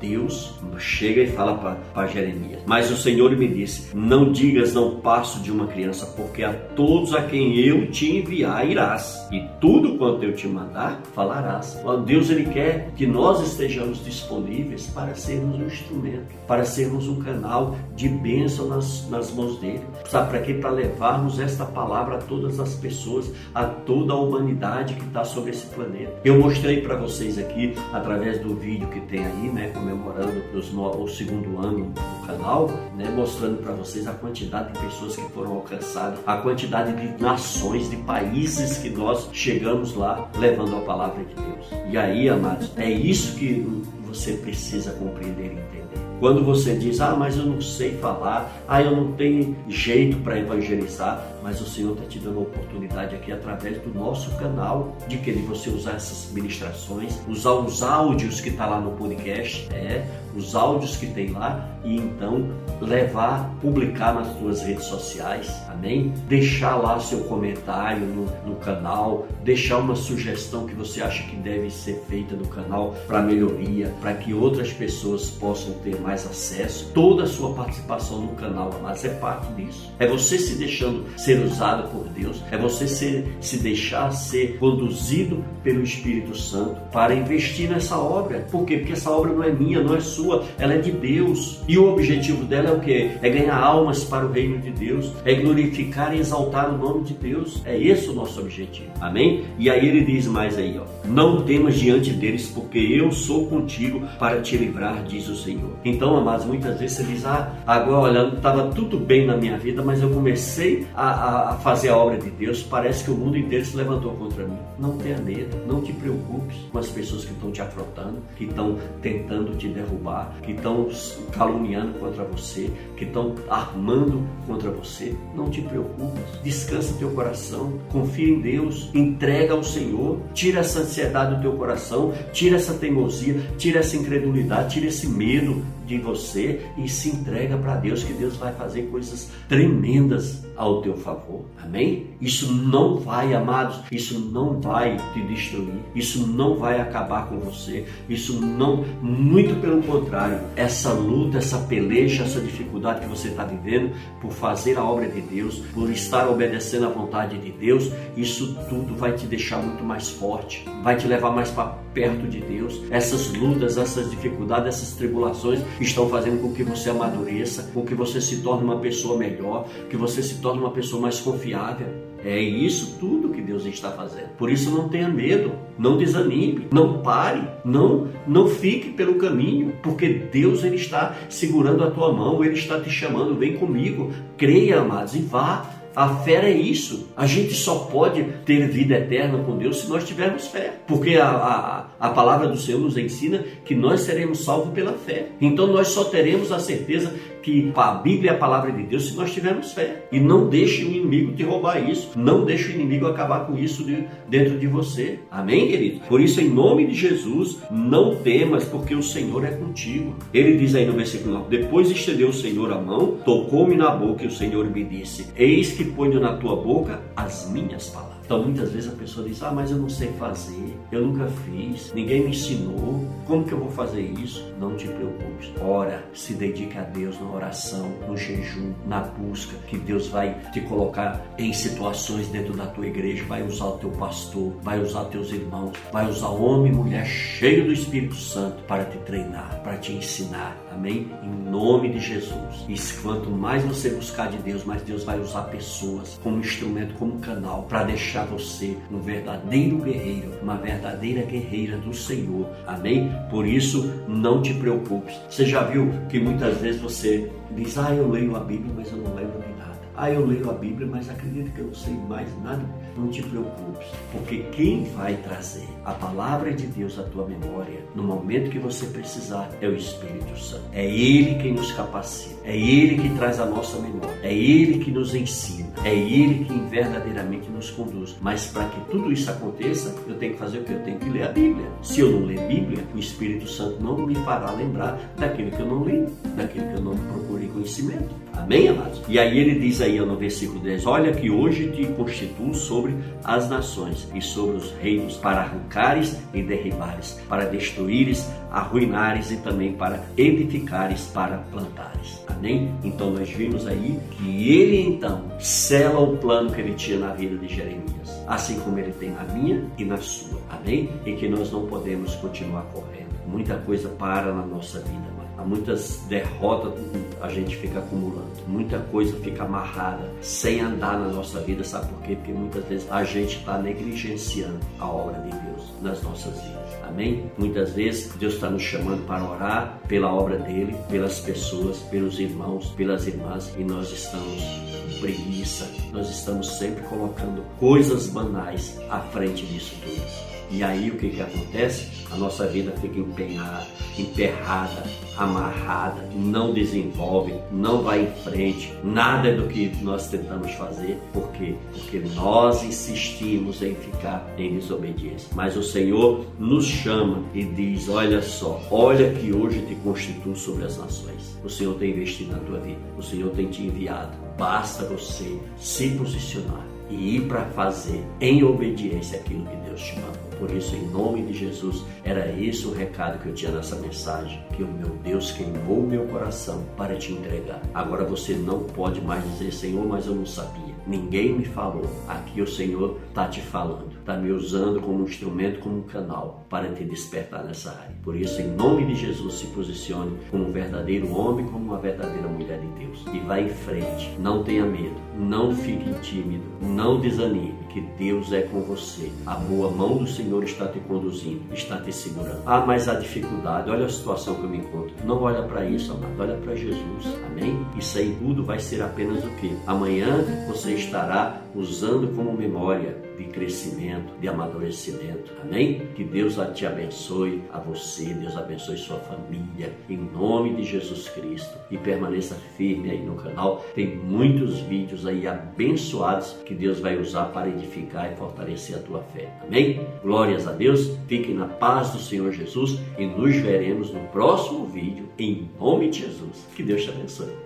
Deus 0.00 0.54
chega 0.78 1.22
e 1.22 1.26
fala 1.28 1.78
para 1.92 2.06
Jeremias: 2.06 2.62
Mas 2.66 2.90
o 2.90 2.96
Senhor 2.96 3.36
me 3.36 3.48
disse: 3.48 3.96
Não 3.96 4.32
digas, 4.32 4.74
não 4.74 4.96
passo 5.00 5.40
de 5.40 5.50
uma 5.50 5.66
criança, 5.66 6.06
porque 6.16 6.42
a 6.42 6.52
todos 6.52 7.14
a 7.14 7.22
quem 7.22 7.58
eu 7.58 7.90
te 7.90 8.16
enviar 8.18 8.68
irás, 8.68 9.26
e 9.30 9.40
tudo 9.60 9.96
quanto 9.96 10.24
eu 10.24 10.34
te 10.34 10.46
mandar 10.46 11.00
falarás. 11.14 11.78
Deus 12.04 12.30
ele 12.30 12.44
quer 12.44 12.90
que 12.96 13.06
nós 13.06 13.40
estejamos 13.40 14.04
disponíveis 14.04 14.86
para 14.88 15.14
sermos 15.14 15.58
um 15.58 15.66
instrumento, 15.66 16.34
para 16.46 16.64
sermos 16.64 17.08
um 17.08 17.20
canal 17.20 17.76
de 17.94 18.08
bênção 18.08 18.68
nas, 18.68 19.08
nas 19.10 19.32
mãos 19.32 19.58
dele. 19.58 19.82
Sabe 20.08 20.30
para 20.30 20.40
quê? 20.40 20.54
Para 20.54 20.70
levarmos 20.70 21.38
esta 21.38 21.64
palavra 21.64 22.16
a 22.16 22.18
todas 22.18 22.60
as 22.60 22.74
pessoas, 22.74 23.30
a 23.54 23.64
toda 23.64 24.12
a 24.12 24.16
humanidade 24.16 24.94
que 24.94 25.04
está 25.04 25.24
sobre 25.24 25.50
esse 25.50 25.66
planeta. 25.66 26.12
Eu 26.24 26.40
mostrei 26.40 26.80
para 26.80 26.96
vocês 26.96 27.38
aqui, 27.38 27.74
através 27.92 28.40
do 28.40 28.54
vídeo 28.54 28.88
que 28.88 29.00
tem 29.00 29.24
aí, 29.24 29.48
né? 29.48 29.65
Comemorando 29.72 30.42
os, 30.54 30.72
o 30.72 31.08
segundo 31.08 31.58
ano 31.58 31.90
do 31.90 32.26
canal, 32.26 32.68
né, 32.96 33.10
mostrando 33.14 33.62
para 33.62 33.72
vocês 33.72 34.06
a 34.06 34.12
quantidade 34.12 34.72
de 34.72 34.78
pessoas 34.78 35.16
que 35.16 35.22
foram 35.32 35.52
alcançadas, 35.52 36.18
a 36.26 36.36
quantidade 36.38 36.92
de 36.94 37.22
nações, 37.22 37.88
de 37.90 37.96
países 37.96 38.78
que 38.78 38.90
nós 38.90 39.28
chegamos 39.32 39.94
lá 39.94 40.28
levando 40.38 40.76
a 40.76 40.80
palavra 40.80 41.24
de 41.24 41.34
Deus. 41.34 41.66
E 41.90 41.96
aí, 41.96 42.28
amados, 42.28 42.70
é 42.76 42.90
isso 42.90 43.36
que 43.36 43.66
você 44.06 44.34
precisa 44.34 44.92
compreender 44.92 45.46
e 45.46 45.58
entender. 45.58 45.85
Quando 46.18 46.42
você 46.42 46.74
diz, 46.74 47.00
ah, 47.00 47.14
mas 47.14 47.36
eu 47.36 47.44
não 47.44 47.60
sei 47.60 47.96
falar, 47.98 48.50
ah, 48.66 48.80
eu 48.80 48.96
não 48.96 49.12
tenho 49.12 49.54
jeito 49.68 50.16
para 50.18 50.38
evangelizar, 50.38 51.22
mas 51.42 51.60
o 51.60 51.66
Senhor 51.66 51.92
está 51.92 52.06
te 52.06 52.18
dando 52.18 52.38
a 52.38 52.42
oportunidade 52.42 53.14
aqui 53.14 53.30
através 53.30 53.78
do 53.82 53.92
nosso 53.92 54.30
canal 54.36 54.96
de 55.06 55.18
querer 55.18 55.42
você 55.42 55.68
usar 55.68 55.92
essas 55.92 56.32
ministrações, 56.32 57.20
usar 57.28 57.52
os 57.52 57.82
áudios 57.82 58.40
que 58.40 58.48
está 58.48 58.66
lá 58.66 58.80
no 58.80 58.92
podcast, 58.92 59.68
é, 59.74 60.06
os 60.36 60.54
áudios 60.54 60.96
que 60.96 61.06
tem 61.06 61.30
lá 61.30 61.76
e 61.84 61.96
então 61.96 62.50
levar, 62.80 63.54
publicar 63.60 64.14
nas 64.14 64.38
suas 64.38 64.62
redes 64.62 64.84
sociais, 64.84 65.50
amém? 65.68 66.12
Deixar 66.28 66.76
lá 66.76 66.98
seu 67.00 67.20
comentário 67.20 68.04
no, 68.06 68.26
no 68.44 68.56
canal, 68.56 69.26
deixar 69.42 69.78
uma 69.78 69.94
sugestão 69.94 70.66
que 70.66 70.74
você 70.74 71.00
acha 71.00 71.22
que 71.22 71.36
deve 71.36 71.70
ser 71.70 72.02
feita 72.08 72.34
no 72.34 72.46
canal 72.48 72.94
para 73.06 73.22
melhoria, 73.22 73.94
para 74.00 74.14
que 74.14 74.34
outras 74.34 74.72
pessoas 74.72 75.30
possam 75.30 75.72
ter 75.74 75.98
mais 76.00 76.26
acesso. 76.26 76.90
Toda 76.92 77.22
a 77.22 77.26
sua 77.26 77.54
participação 77.54 78.20
no 78.20 78.32
canal, 78.34 78.70
mas 78.82 79.04
é 79.04 79.10
parte 79.10 79.46
disso. 79.54 79.92
É 79.98 80.06
você 80.06 80.38
se 80.38 80.56
deixando 80.56 81.06
ser 81.16 81.40
usado 81.44 81.88
por 81.90 82.08
Deus, 82.08 82.42
é 82.50 82.58
você 82.58 82.86
ser, 82.88 83.36
se 83.40 83.58
deixar 83.58 84.10
ser 84.10 84.58
conduzido 84.58 85.44
pelo 85.62 85.82
Espírito 85.82 86.36
Santo 86.36 86.80
para 86.92 87.14
investir 87.14 87.70
nessa 87.70 87.96
obra. 87.98 88.46
Por 88.50 88.64
quê? 88.64 88.78
Porque 88.78 88.92
essa 88.92 89.10
obra 89.10 89.32
não 89.32 89.42
é 89.42 89.52
minha, 89.52 89.82
não 89.82 89.94
é 89.94 90.00
sua, 90.00 90.25
ela 90.58 90.74
é 90.74 90.78
de 90.78 90.92
Deus. 90.92 91.62
E 91.68 91.78
o 91.78 91.92
objetivo 91.92 92.44
dela 92.44 92.70
é 92.70 92.72
o 92.72 92.80
que? 92.80 93.10
É 93.22 93.28
ganhar 93.28 93.56
almas 93.56 94.04
para 94.04 94.26
o 94.26 94.32
reino 94.32 94.58
de 94.58 94.70
Deus, 94.70 95.12
é 95.24 95.34
glorificar 95.34 96.14
e 96.14 96.20
exaltar 96.20 96.72
o 96.72 96.78
nome 96.78 97.04
de 97.04 97.14
Deus. 97.14 97.62
É 97.64 97.78
esse 97.78 98.08
o 98.08 98.12
nosso 98.12 98.40
objetivo. 98.40 98.90
Amém? 99.00 99.44
E 99.58 99.68
aí 99.70 99.86
ele 99.86 100.04
diz 100.04 100.26
mais 100.26 100.56
aí, 100.56 100.78
ó: 100.78 100.84
Não 101.06 101.42
temas 101.42 101.76
diante 101.76 102.12
deles, 102.12 102.48
porque 102.48 102.78
eu 102.78 103.12
sou 103.12 103.46
contigo 103.46 104.02
para 104.18 104.40
te 104.40 104.56
livrar, 104.56 105.02
diz 105.04 105.28
o 105.28 105.36
Senhor. 105.36 105.76
Então, 105.84 106.16
amados, 106.16 106.46
muitas 106.46 106.78
vezes 106.78 106.96
você 106.96 107.04
diz: 107.04 107.24
Ah, 107.24 107.52
agora 107.66 107.96
olha, 107.96 108.34
estava 108.34 108.68
tudo 108.72 108.98
bem 108.98 109.26
na 109.26 109.36
minha 109.36 109.58
vida, 109.58 109.82
mas 109.82 110.02
eu 110.02 110.10
comecei 110.10 110.86
a, 110.94 111.08
a, 111.08 111.50
a 111.50 111.54
fazer 111.56 111.88
a 111.90 111.96
obra 111.96 112.18
de 112.18 112.30
Deus. 112.30 112.62
Parece 112.62 113.04
que 113.04 113.10
o 113.10 113.14
mundo 113.14 113.36
inteiro 113.36 113.64
se 113.64 113.76
levantou 113.76 114.12
contra 114.12 114.46
mim. 114.46 114.58
Não 114.78 114.96
tenha 114.98 115.18
medo, 115.18 115.56
não 115.66 115.80
te 115.80 115.92
preocupes 115.92 116.56
com 116.70 116.78
as 116.78 116.88
pessoas 116.88 117.24
que 117.24 117.32
estão 117.32 117.50
te 117.50 117.62
afrontando, 117.62 118.18
que 118.36 118.44
estão 118.44 118.78
tentando 119.00 119.56
te 119.56 119.68
derrubar, 119.68 120.15
que 120.42 120.52
estão 120.52 120.88
caluniando 121.32 121.98
contra 121.98 122.24
você, 122.24 122.70
que 122.96 123.04
estão 123.04 123.34
armando 123.48 124.26
contra 124.46 124.70
você, 124.70 125.14
não 125.34 125.50
te 125.50 125.62
preocupes. 125.62 126.22
Descansa 126.42 126.94
teu 126.98 127.10
coração, 127.10 127.78
confia 127.90 128.28
em 128.28 128.40
Deus, 128.40 128.90
entrega 128.94 129.54
ao 129.54 129.62
Senhor, 129.62 130.20
tira 130.34 130.60
essa 130.60 130.80
ansiedade 130.80 131.36
do 131.36 131.42
teu 131.42 131.52
coração, 131.52 132.12
tira 132.32 132.56
essa 132.56 132.74
teimosia, 132.74 133.40
tira 133.58 133.80
essa 133.80 133.96
incredulidade, 133.96 134.74
tira 134.74 134.86
esse 134.86 135.06
medo 135.08 135.62
de 135.86 135.98
você 135.98 136.60
e 136.76 136.88
se 136.88 137.08
entrega 137.10 137.56
para 137.56 137.76
Deus, 137.76 138.02
que 138.02 138.12
Deus 138.12 138.36
vai 138.36 138.52
fazer 138.52 138.82
coisas 138.90 139.30
tremendas 139.48 140.44
ao 140.56 140.82
teu 140.82 140.96
favor. 140.96 141.44
Amém? 141.62 142.08
Isso 142.20 142.52
não 142.52 142.98
vai, 142.98 143.34
amados, 143.34 143.80
isso 143.90 144.18
não 144.18 144.60
vai 144.60 144.96
te 145.12 145.22
destruir, 145.22 145.80
isso 145.94 146.26
não 146.26 146.56
vai 146.56 146.80
acabar 146.80 147.28
com 147.28 147.38
você, 147.38 147.84
isso 148.08 148.40
não, 148.40 148.84
muito 149.00 149.60
pelo 149.60 149.82
contrário, 149.82 150.05
essa 150.54 150.92
luta, 150.92 151.38
essa 151.38 151.58
peleja, 151.58 152.24
essa 152.24 152.40
dificuldade 152.40 153.00
que 153.00 153.06
você 153.06 153.28
está 153.28 153.44
vivendo 153.44 153.94
por 154.20 154.30
fazer 154.30 154.76
a 154.78 154.84
obra 154.84 155.08
de 155.08 155.20
Deus, 155.20 155.58
por 155.72 155.90
estar 155.90 156.28
obedecendo 156.28 156.86
à 156.86 156.88
vontade 156.88 157.38
de 157.38 157.50
Deus, 157.50 157.90
isso 158.16 158.56
tudo 158.68 158.94
vai 158.96 159.12
te 159.12 159.26
deixar 159.26 159.58
muito 159.58 159.84
mais 159.84 160.08
forte, 160.08 160.64
vai 160.82 160.96
te 160.96 161.06
levar 161.06 161.30
mais 161.30 161.50
para 161.50 161.86
perto 161.92 162.26
de 162.28 162.40
Deus. 162.40 162.82
Essas 162.90 163.32
lutas, 163.32 163.78
essas 163.78 164.10
dificuldades, 164.10 164.68
essas 164.68 164.96
tribulações 164.96 165.60
estão 165.80 166.08
fazendo 166.08 166.42
com 166.42 166.52
que 166.52 166.62
você 166.62 166.90
amadureça, 166.90 167.70
com 167.72 167.84
que 167.84 167.94
você 167.94 168.20
se 168.20 168.42
torne 168.42 168.64
uma 168.64 168.78
pessoa 168.78 169.18
melhor, 169.18 169.66
que 169.88 169.96
você 169.96 170.22
se 170.22 170.36
torne 170.40 170.60
uma 170.60 170.70
pessoa 170.70 171.00
mais 171.00 171.20
confiável. 171.20 172.06
É 172.26 172.40
isso 172.40 172.96
tudo 172.98 173.28
que 173.28 173.40
Deus 173.40 173.64
está 173.66 173.92
fazendo. 173.92 174.30
Por 174.36 174.50
isso 174.50 174.68
não 174.72 174.88
tenha 174.88 175.08
medo, 175.08 175.52
não 175.78 175.96
desanime, 175.96 176.66
não 176.72 177.00
pare, 177.00 177.46
não 177.64 178.08
não 178.26 178.48
fique 178.48 178.90
pelo 178.90 179.14
caminho, 179.14 179.74
porque 179.80 180.08
Deus 180.08 180.64
ele 180.64 180.74
está 180.74 181.14
segurando 181.28 181.84
a 181.84 181.90
tua 181.90 182.12
mão, 182.12 182.44
ele 182.44 182.54
está 182.54 182.80
te 182.80 182.90
chamando, 182.90 183.36
vem 183.36 183.54
comigo. 183.54 184.10
Creia, 184.36 184.80
amados, 184.80 185.14
e 185.14 185.20
vá 185.20 185.70
a 185.96 186.08
fé 186.16 186.44
é 186.44 186.50
isso. 186.50 187.08
A 187.16 187.24
gente 187.24 187.54
só 187.54 187.86
pode 187.90 188.22
ter 188.44 188.68
vida 188.68 188.96
eterna 188.96 189.42
com 189.42 189.56
Deus 189.56 189.78
se 189.78 189.88
nós 189.88 190.04
tivermos 190.04 190.46
fé. 190.46 190.74
Porque 190.86 191.16
a, 191.16 191.30
a, 191.30 191.86
a 191.98 192.10
palavra 192.10 192.48
do 192.48 192.58
Senhor 192.58 192.78
nos 192.78 192.98
ensina 192.98 193.42
que 193.64 193.74
nós 193.74 194.02
seremos 194.02 194.44
salvos 194.44 194.74
pela 194.74 194.92
fé. 194.92 195.28
Então 195.40 195.66
nós 195.66 195.88
só 195.88 196.04
teremos 196.04 196.52
a 196.52 196.58
certeza 196.58 197.14
que 197.46 197.72
a 197.76 197.94
Bíblia 197.94 198.32
é 198.32 198.34
a 198.34 198.38
palavra 198.38 198.72
de 198.72 198.82
Deus 198.82 199.06
se 199.06 199.14
nós 199.14 199.32
tivermos 199.32 199.72
fé. 199.72 200.02
E 200.10 200.18
não 200.18 200.48
deixe 200.48 200.84
o 200.84 200.88
inimigo 200.88 201.32
te 201.32 201.44
roubar 201.44 201.78
isso. 201.88 202.10
Não 202.16 202.44
deixe 202.44 202.70
o 202.70 202.74
inimigo 202.74 203.06
acabar 203.06 203.46
com 203.46 203.56
isso 203.56 203.84
de, 203.84 204.04
dentro 204.28 204.58
de 204.58 204.66
você. 204.66 205.20
Amém, 205.30 205.68
querido? 205.68 206.00
Por 206.08 206.20
isso, 206.20 206.40
em 206.40 206.48
nome 206.48 206.88
de 206.88 206.94
Jesus, 206.94 207.60
não 207.70 208.16
temas, 208.16 208.64
porque 208.64 208.96
o 208.96 209.02
Senhor 209.02 209.44
é 209.44 209.52
contigo. 209.52 210.16
Ele 210.34 210.56
diz 210.56 210.74
aí 210.74 210.86
no 210.86 210.94
versículo 210.94 211.34
9: 211.34 211.56
Depois 211.56 211.88
estendeu 211.88 212.30
o 212.30 212.32
Senhor 212.32 212.72
a 212.72 212.80
mão, 212.80 213.18
tocou-me 213.24 213.76
na 213.76 213.90
boca 213.90 214.24
e 214.24 214.26
o 214.26 214.32
Senhor 214.32 214.68
me 214.68 214.82
disse: 214.82 215.28
Eis 215.36 215.70
que 215.70 215.84
ponho 215.84 216.18
na 216.18 216.36
tua 216.36 216.56
boca 216.56 217.00
as 217.14 217.48
minhas 217.48 217.88
palavras. 217.90 218.15
Então 218.26 218.42
muitas 218.42 218.72
vezes 218.72 218.92
a 218.92 218.96
pessoa 218.96 219.26
diz: 219.26 219.40
Ah, 219.40 219.52
mas 219.52 219.70
eu 219.70 219.78
não 219.78 219.88
sei 219.88 220.08
fazer, 220.18 220.76
eu 220.90 221.06
nunca 221.06 221.28
fiz, 221.28 221.92
ninguém 221.94 222.24
me 222.24 222.30
ensinou, 222.30 223.06
como 223.24 223.44
que 223.44 223.52
eu 223.52 223.60
vou 223.60 223.70
fazer 223.70 224.00
isso? 224.00 224.44
Não 224.58 224.76
te 224.76 224.88
preocupes. 224.88 225.52
Ora, 225.60 226.04
se 226.12 226.34
dedique 226.34 226.76
a 226.76 226.82
Deus 226.82 227.20
na 227.20 227.30
oração, 227.30 227.88
no 228.08 228.16
jejum, 228.16 228.72
na 228.84 229.00
busca, 229.00 229.56
que 229.68 229.78
Deus 229.78 230.08
vai 230.08 230.34
te 230.52 230.60
colocar 230.62 231.24
em 231.38 231.52
situações 231.52 232.26
dentro 232.28 232.54
da 232.54 232.66
tua 232.66 232.88
igreja, 232.88 233.24
vai 233.28 233.44
usar 233.44 233.66
o 233.66 233.78
teu 233.78 233.90
pastor, 233.90 234.52
vai 234.60 234.80
usar 234.80 235.04
teus 235.04 235.30
irmãos, 235.30 235.72
vai 235.92 236.08
usar 236.10 236.28
homem 236.28 236.72
e 236.72 236.74
mulher 236.74 237.06
cheio 237.06 237.66
do 237.66 237.72
Espírito 237.72 238.16
Santo 238.16 238.60
para 238.64 238.84
te 238.84 238.98
treinar, 238.98 239.60
para 239.62 239.76
te 239.76 239.92
ensinar. 239.92 240.56
Amém? 240.72 241.10
Em 241.22 241.50
nome 241.50 241.90
de 241.90 242.00
Jesus. 242.00 242.64
E 242.68 242.76
quanto 243.02 243.30
mais 243.30 243.62
você 243.64 243.90
buscar 243.90 244.28
de 244.28 244.38
Deus, 244.38 244.64
mais 244.64 244.82
Deus 244.82 245.04
vai 245.04 245.18
usar 245.18 245.42
pessoas 245.42 246.18
como 246.22 246.38
instrumento, 246.38 246.94
como 246.94 247.18
canal, 247.20 247.62
para 247.68 247.84
deixar 247.84 248.15
você 248.24 248.76
um 248.90 248.98
verdadeiro 248.98 249.78
guerreiro, 249.78 250.32
uma 250.42 250.56
verdadeira 250.56 251.22
guerreira 251.22 251.76
do 251.78 251.94
Senhor. 251.94 252.48
Amém? 252.66 253.10
Por 253.30 253.46
isso, 253.46 254.04
não 254.08 254.42
te 254.42 254.54
preocupes. 254.54 255.14
Você 255.28 255.46
já 255.46 255.62
viu 255.64 255.90
que 256.08 256.18
muitas 256.18 256.58
vezes 256.58 256.80
você 256.80 257.30
diz: 257.52 257.76
Ah, 257.78 257.94
eu 257.94 258.08
leio 258.08 258.36
a 258.36 258.40
Bíblia, 258.40 258.72
mas 258.76 258.90
eu 258.90 258.98
não 258.98 259.14
lembro 259.14 259.40
de 259.40 259.48
nada. 259.58 259.76
Ah, 259.98 260.10
eu 260.10 260.26
leio 260.26 260.50
a 260.50 260.52
Bíblia, 260.52 260.86
mas 260.86 261.08
acredito 261.08 261.50
que 261.52 261.60
eu 261.60 261.66
não 261.66 261.74
sei 261.74 261.94
mais 261.94 262.28
nada. 262.42 262.62
Não 262.96 263.08
te 263.08 263.22
preocupes, 263.22 263.86
porque 264.10 264.38
quem 264.52 264.84
vai 264.94 265.16
trazer 265.16 265.68
a 265.84 265.92
palavra 265.92 266.52
de 266.52 266.66
Deus 266.66 266.98
à 266.98 267.02
tua 267.02 267.26
memória 267.26 267.80
no 267.94 268.02
momento 268.02 268.50
que 268.50 268.58
você 268.58 268.86
precisar 268.86 269.50
é 269.60 269.68
o 269.68 269.74
Espírito 269.74 270.38
Santo. 270.38 270.64
É 270.72 270.84
Ele 270.84 271.34
quem 271.36 271.52
nos 271.52 271.72
capacita, 271.72 272.40
é 272.44 272.56
Ele 272.56 272.96
que 273.02 273.14
traz 273.16 273.38
a 273.38 273.44
nossa 273.44 273.78
memória, 273.78 274.18
é 274.22 274.32
Ele 274.32 274.78
que 274.78 274.90
nos 274.90 275.14
ensina 275.14 275.65
É 275.84 275.94
Ele 275.94 276.44
quem 276.44 276.66
verdadeiramente 276.68 277.48
nos 277.50 277.70
conduz. 277.70 278.16
Mas 278.20 278.46
para 278.46 278.68
que 278.68 278.80
tudo 278.90 279.12
isso 279.12 279.30
aconteça, 279.30 279.94
eu 280.06 280.14
tenho 280.16 280.32
que 280.32 280.38
fazer 280.38 280.58
o 280.58 280.64
que? 280.64 280.72
Eu 280.72 280.82
tenho 280.82 280.98
que 280.98 281.08
ler 281.08 281.24
a 281.24 281.32
Bíblia. 281.32 281.66
Se 281.82 282.00
eu 282.00 282.10
não 282.10 282.26
ler 282.26 282.40
Bíblia, 282.46 282.84
o 282.94 282.98
Espírito 282.98 283.48
Santo 283.48 283.82
não 283.82 283.98
me 283.98 284.14
fará 284.16 284.50
lembrar 284.52 284.98
daquilo 285.16 285.50
que 285.50 285.60
eu 285.60 285.66
não 285.66 285.84
li, 285.84 286.06
daquilo 286.36 286.66
que 286.68 286.74
eu 286.74 286.82
não 286.82 286.96
procurei 286.96 287.48
conhecimento. 287.48 288.26
Amém, 288.32 288.68
amados? 288.68 289.00
E 289.08 289.18
aí 289.18 289.38
ele 289.38 289.58
diz 289.58 289.80
aí 289.80 289.98
no 289.98 290.16
versículo 290.16 290.60
10: 290.60 290.86
Olha 290.86 291.12
que 291.12 291.30
hoje 291.30 291.70
te 291.72 291.86
constituo 291.92 292.54
sobre 292.54 292.94
as 293.24 293.48
nações 293.48 294.08
e 294.14 294.20
sobre 294.20 294.58
os 294.58 294.70
reinos, 294.80 295.16
para 295.16 295.40
arrancares 295.40 296.18
e 296.34 296.42
derribares, 296.42 297.20
para 297.28 297.44
destruires, 297.46 298.28
arruinares 298.56 299.30
e 299.30 299.36
também 299.36 299.74
para 299.74 300.02
edificares, 300.16 301.06
para 301.08 301.36
plantares. 301.50 302.24
Amém? 302.26 302.74
Então 302.82 303.10
nós 303.10 303.28
vimos 303.28 303.66
aí 303.66 304.00
que 304.12 304.50
ele 304.50 304.80
então 304.80 305.24
sela 305.38 306.00
o 306.00 306.16
plano 306.16 306.50
que 306.50 306.62
ele 306.62 306.74
tinha 306.74 306.98
na 306.98 307.12
vida 307.12 307.36
de 307.36 307.54
Jeremias, 307.54 308.24
assim 308.26 308.58
como 308.60 308.78
ele 308.78 308.92
tem 308.92 309.10
na 309.10 309.24
minha 309.24 309.62
e 309.76 309.84
na 309.84 309.98
sua. 309.98 310.40
Amém? 310.48 310.90
E 311.04 311.12
que 311.12 311.28
nós 311.28 311.52
não 311.52 311.66
podemos 311.66 312.14
continuar 312.16 312.62
correndo. 312.72 313.06
Muita 313.26 313.58
coisa 313.58 313.90
para 313.90 314.32
na 314.32 314.46
nossa 314.46 314.78
vida 314.80 315.16
muitas 315.46 316.00
derrotas 316.08 316.74
a 317.20 317.28
gente 317.28 317.56
fica 317.56 317.78
acumulando, 317.78 318.30
muita 318.46 318.78
coisa 318.78 319.16
fica 319.20 319.44
amarrada, 319.44 320.10
sem 320.20 320.60
andar 320.60 320.98
na 320.98 321.08
nossa 321.08 321.40
vida, 321.40 321.62
sabe 321.62 321.88
por 321.88 322.02
quê? 322.02 322.16
Porque 322.16 322.32
muitas 322.32 322.64
vezes 322.64 322.90
a 322.90 323.04
gente 323.04 323.38
está 323.38 323.58
negligenciando 323.58 324.58
a 324.78 324.88
obra 324.88 325.20
de 325.20 325.30
Deus 325.30 325.72
nas 325.80 326.02
nossas 326.02 326.34
vidas. 326.42 326.65
Amém? 326.86 327.30
Muitas 327.36 327.72
vezes 327.72 328.12
Deus 328.16 328.34
está 328.34 328.48
nos 328.48 328.62
chamando 328.62 329.06
para 329.06 329.24
orar 329.24 329.80
pela 329.88 330.12
obra 330.12 330.38
dele, 330.38 330.76
pelas 330.88 331.20
pessoas, 331.20 331.78
pelos 331.90 332.18
irmãos, 332.20 332.68
pelas 332.76 333.06
irmãs, 333.06 333.52
e 333.58 333.64
nós 333.64 333.90
estamos 333.90 334.42
com 334.42 335.00
preguiça, 335.00 335.68
nós 335.92 336.08
estamos 336.08 336.58
sempre 336.58 336.82
colocando 336.84 337.42
coisas 337.58 338.06
banais 338.08 338.78
à 338.88 339.00
frente 339.00 339.44
disso 339.46 339.74
tudo. 339.82 340.35
E 340.50 340.62
aí 340.62 340.90
o 340.90 340.96
que, 340.96 341.10
que 341.10 341.20
acontece? 341.20 341.88
A 342.10 342.16
nossa 342.16 342.46
vida 342.46 342.72
fica 342.80 342.98
empenhada, 342.98 343.66
emperrada, 343.98 344.84
amarrada, 345.16 346.08
não 346.14 346.52
desenvolve, 346.52 347.34
não 347.50 347.82
vai 347.82 348.04
em 348.04 348.22
frente, 348.22 348.72
nada 348.84 349.34
do 349.34 349.48
que 349.48 349.72
nós 349.82 350.08
tentamos 350.08 350.52
fazer. 350.52 350.98
Por 351.12 351.30
quê? 351.32 351.54
Porque 351.72 351.98
nós 352.14 352.62
insistimos 352.62 353.60
em 353.62 353.74
ficar 353.74 354.26
em 354.38 354.54
desobediência. 354.54 355.28
Mas 355.34 355.56
o 355.56 355.62
Senhor 355.62 356.24
nos 356.38 356.64
chama 356.64 357.24
e 357.34 357.44
diz: 357.44 357.88
Olha 357.88 358.22
só, 358.22 358.62
olha 358.70 359.12
que 359.12 359.32
hoje 359.32 359.60
te 359.62 359.74
constituo 359.76 360.36
sobre 360.36 360.64
as 360.64 360.78
nações. 360.78 361.36
O 361.44 361.50
Senhor 361.50 361.74
tem 361.74 361.90
investido 361.90 362.32
na 362.32 362.38
tua 362.38 362.60
vida, 362.60 362.80
o 362.96 363.02
Senhor 363.02 363.30
tem 363.30 363.48
te 363.48 363.62
enviado. 363.62 364.16
Basta 364.38 364.84
você 364.84 365.38
se 365.56 365.90
posicionar 365.90 366.75
e 366.88 367.16
ir 367.16 367.28
para 367.28 367.46
fazer 367.46 368.04
em 368.20 368.42
obediência 368.44 369.18
aquilo 369.18 369.46
que 369.46 369.56
Deus 369.56 369.80
te 369.80 369.96
mandou. 369.96 370.26
Por 370.38 370.50
isso, 370.50 370.76
em 370.76 370.86
nome 370.88 371.22
de 371.22 371.32
Jesus, 371.32 371.82
era 372.04 372.30
esse 372.32 372.66
o 372.66 372.72
recado 372.72 373.18
que 373.18 373.28
eu 373.28 373.34
tinha 373.34 373.50
nessa 373.50 373.76
mensagem: 373.76 374.42
que 374.54 374.62
o 374.62 374.68
meu 374.68 374.90
Deus 375.02 375.30
queimou 375.32 375.82
meu 375.82 376.06
coração 376.06 376.64
para 376.76 376.96
te 376.96 377.12
entregar. 377.12 377.62
Agora 377.72 378.04
você 378.04 378.34
não 378.34 378.60
pode 378.64 379.00
mais 379.00 379.24
dizer, 379.32 379.52
Senhor, 379.52 379.86
mas 379.86 380.06
eu 380.06 380.14
não 380.14 380.26
sabia. 380.26 380.65
Ninguém 380.86 381.32
me 381.32 381.44
falou. 381.44 381.84
Aqui 382.06 382.40
o 382.40 382.46
Senhor 382.46 382.98
está 383.08 383.26
te 383.26 383.40
falando, 383.40 383.90
está 383.98 384.16
me 384.16 384.30
usando 384.30 384.80
como 384.80 385.00
um 385.00 385.04
instrumento, 385.04 385.60
como 385.60 385.78
um 385.78 385.82
canal 385.82 386.46
para 386.48 386.72
te 386.72 386.84
despertar 386.84 387.44
nessa 387.44 387.70
área. 387.70 387.96
Por 388.02 388.14
isso, 388.14 388.40
em 388.40 388.48
nome 388.48 388.86
de 388.86 388.94
Jesus, 388.94 389.34
se 389.34 389.46
posicione 389.48 390.16
como 390.30 390.48
um 390.48 390.52
verdadeiro 390.52 391.12
homem, 391.12 391.44
como 391.46 391.64
uma 391.64 391.78
verdadeira 391.78 392.28
mulher 392.28 392.60
de 392.60 392.84
Deus. 392.84 393.04
E 393.12 393.18
vá 393.18 393.40
em 393.40 393.48
frente. 393.48 394.16
Não 394.20 394.44
tenha 394.44 394.64
medo. 394.64 394.94
Não 395.18 395.54
fique 395.54 395.92
tímido. 396.00 396.44
Não 396.62 397.00
desanime, 397.00 397.55
que 397.76 397.80
Deus 398.02 398.32
é 398.32 398.40
com 398.40 398.62
você. 398.62 399.12
A 399.26 399.34
boa 399.34 399.70
mão 399.70 399.98
do 399.98 400.06
Senhor 400.06 400.42
está 400.42 400.66
te 400.66 400.80
conduzindo, 400.80 401.42
está 401.52 401.76
te 401.76 401.92
segurando. 401.92 402.40
Ah, 402.46 402.64
mas 402.66 402.88
a 402.88 402.94
dificuldade, 402.94 403.68
olha 403.68 403.84
a 403.84 403.90
situação 403.90 404.36
que 404.36 404.44
eu 404.44 404.48
me 404.48 404.58
encontro. 404.58 404.94
Não 405.04 405.22
olha 405.22 405.42
para 405.42 405.62
isso, 405.66 405.92
amado. 405.92 406.14
Olha 406.18 406.36
para 406.38 406.54
Jesus. 406.54 407.04
Amém? 407.26 407.66
Isso 407.76 407.98
aí 407.98 408.16
tudo 408.18 408.42
vai 408.42 408.58
ser 408.58 408.80
apenas 408.80 409.22
o 409.22 409.30
quê? 409.36 409.50
Amanhã 409.66 410.24
você 410.48 410.72
estará 410.72 411.42
usando 411.54 412.16
como 412.16 412.32
memória 412.32 412.96
de 413.16 413.24
crescimento, 413.24 414.12
de 414.20 414.28
amadurecimento. 414.28 415.32
Amém? 415.42 415.82
Que 415.94 416.04
Deus 416.04 416.36
te 416.54 416.66
abençoe, 416.66 417.42
a 417.52 417.58
você, 417.58 418.14
Deus 418.14 418.36
abençoe 418.36 418.76
sua 418.76 418.98
família, 418.98 419.72
em 419.88 419.96
nome 419.96 420.54
de 420.54 420.64
Jesus 420.64 421.08
Cristo. 421.08 421.56
E 421.70 421.76
permaneça 421.76 422.34
firme 422.56 422.90
aí 422.90 423.02
no 423.02 423.16
canal. 423.16 423.64
Tem 423.74 423.96
muitos 423.96 424.60
vídeos 424.60 425.06
aí 425.06 425.26
abençoados 425.26 426.36
que 426.44 426.54
Deus 426.54 426.80
vai 426.80 426.98
usar 426.98 427.26
para 427.26 427.48
edificar 427.48 428.12
e 428.12 428.16
fortalecer 428.16 428.76
a 428.76 428.80
tua 428.80 429.02
fé. 429.14 429.32
Amém? 429.42 429.86
Glórias 430.02 430.46
a 430.46 430.52
Deus. 430.52 430.96
Fiquem 431.06 431.34
na 431.34 431.46
paz 431.46 431.90
do 431.90 431.98
Senhor 431.98 432.32
Jesus 432.32 432.78
e 432.98 433.06
nos 433.06 433.34
veremos 433.36 433.92
no 433.92 434.00
próximo 434.08 434.66
vídeo, 434.66 435.08
em 435.18 435.50
nome 435.58 435.90
de 435.90 436.00
Jesus. 436.00 436.46
Que 436.54 436.62
Deus 436.62 436.82
te 436.82 436.90
abençoe. 436.90 437.45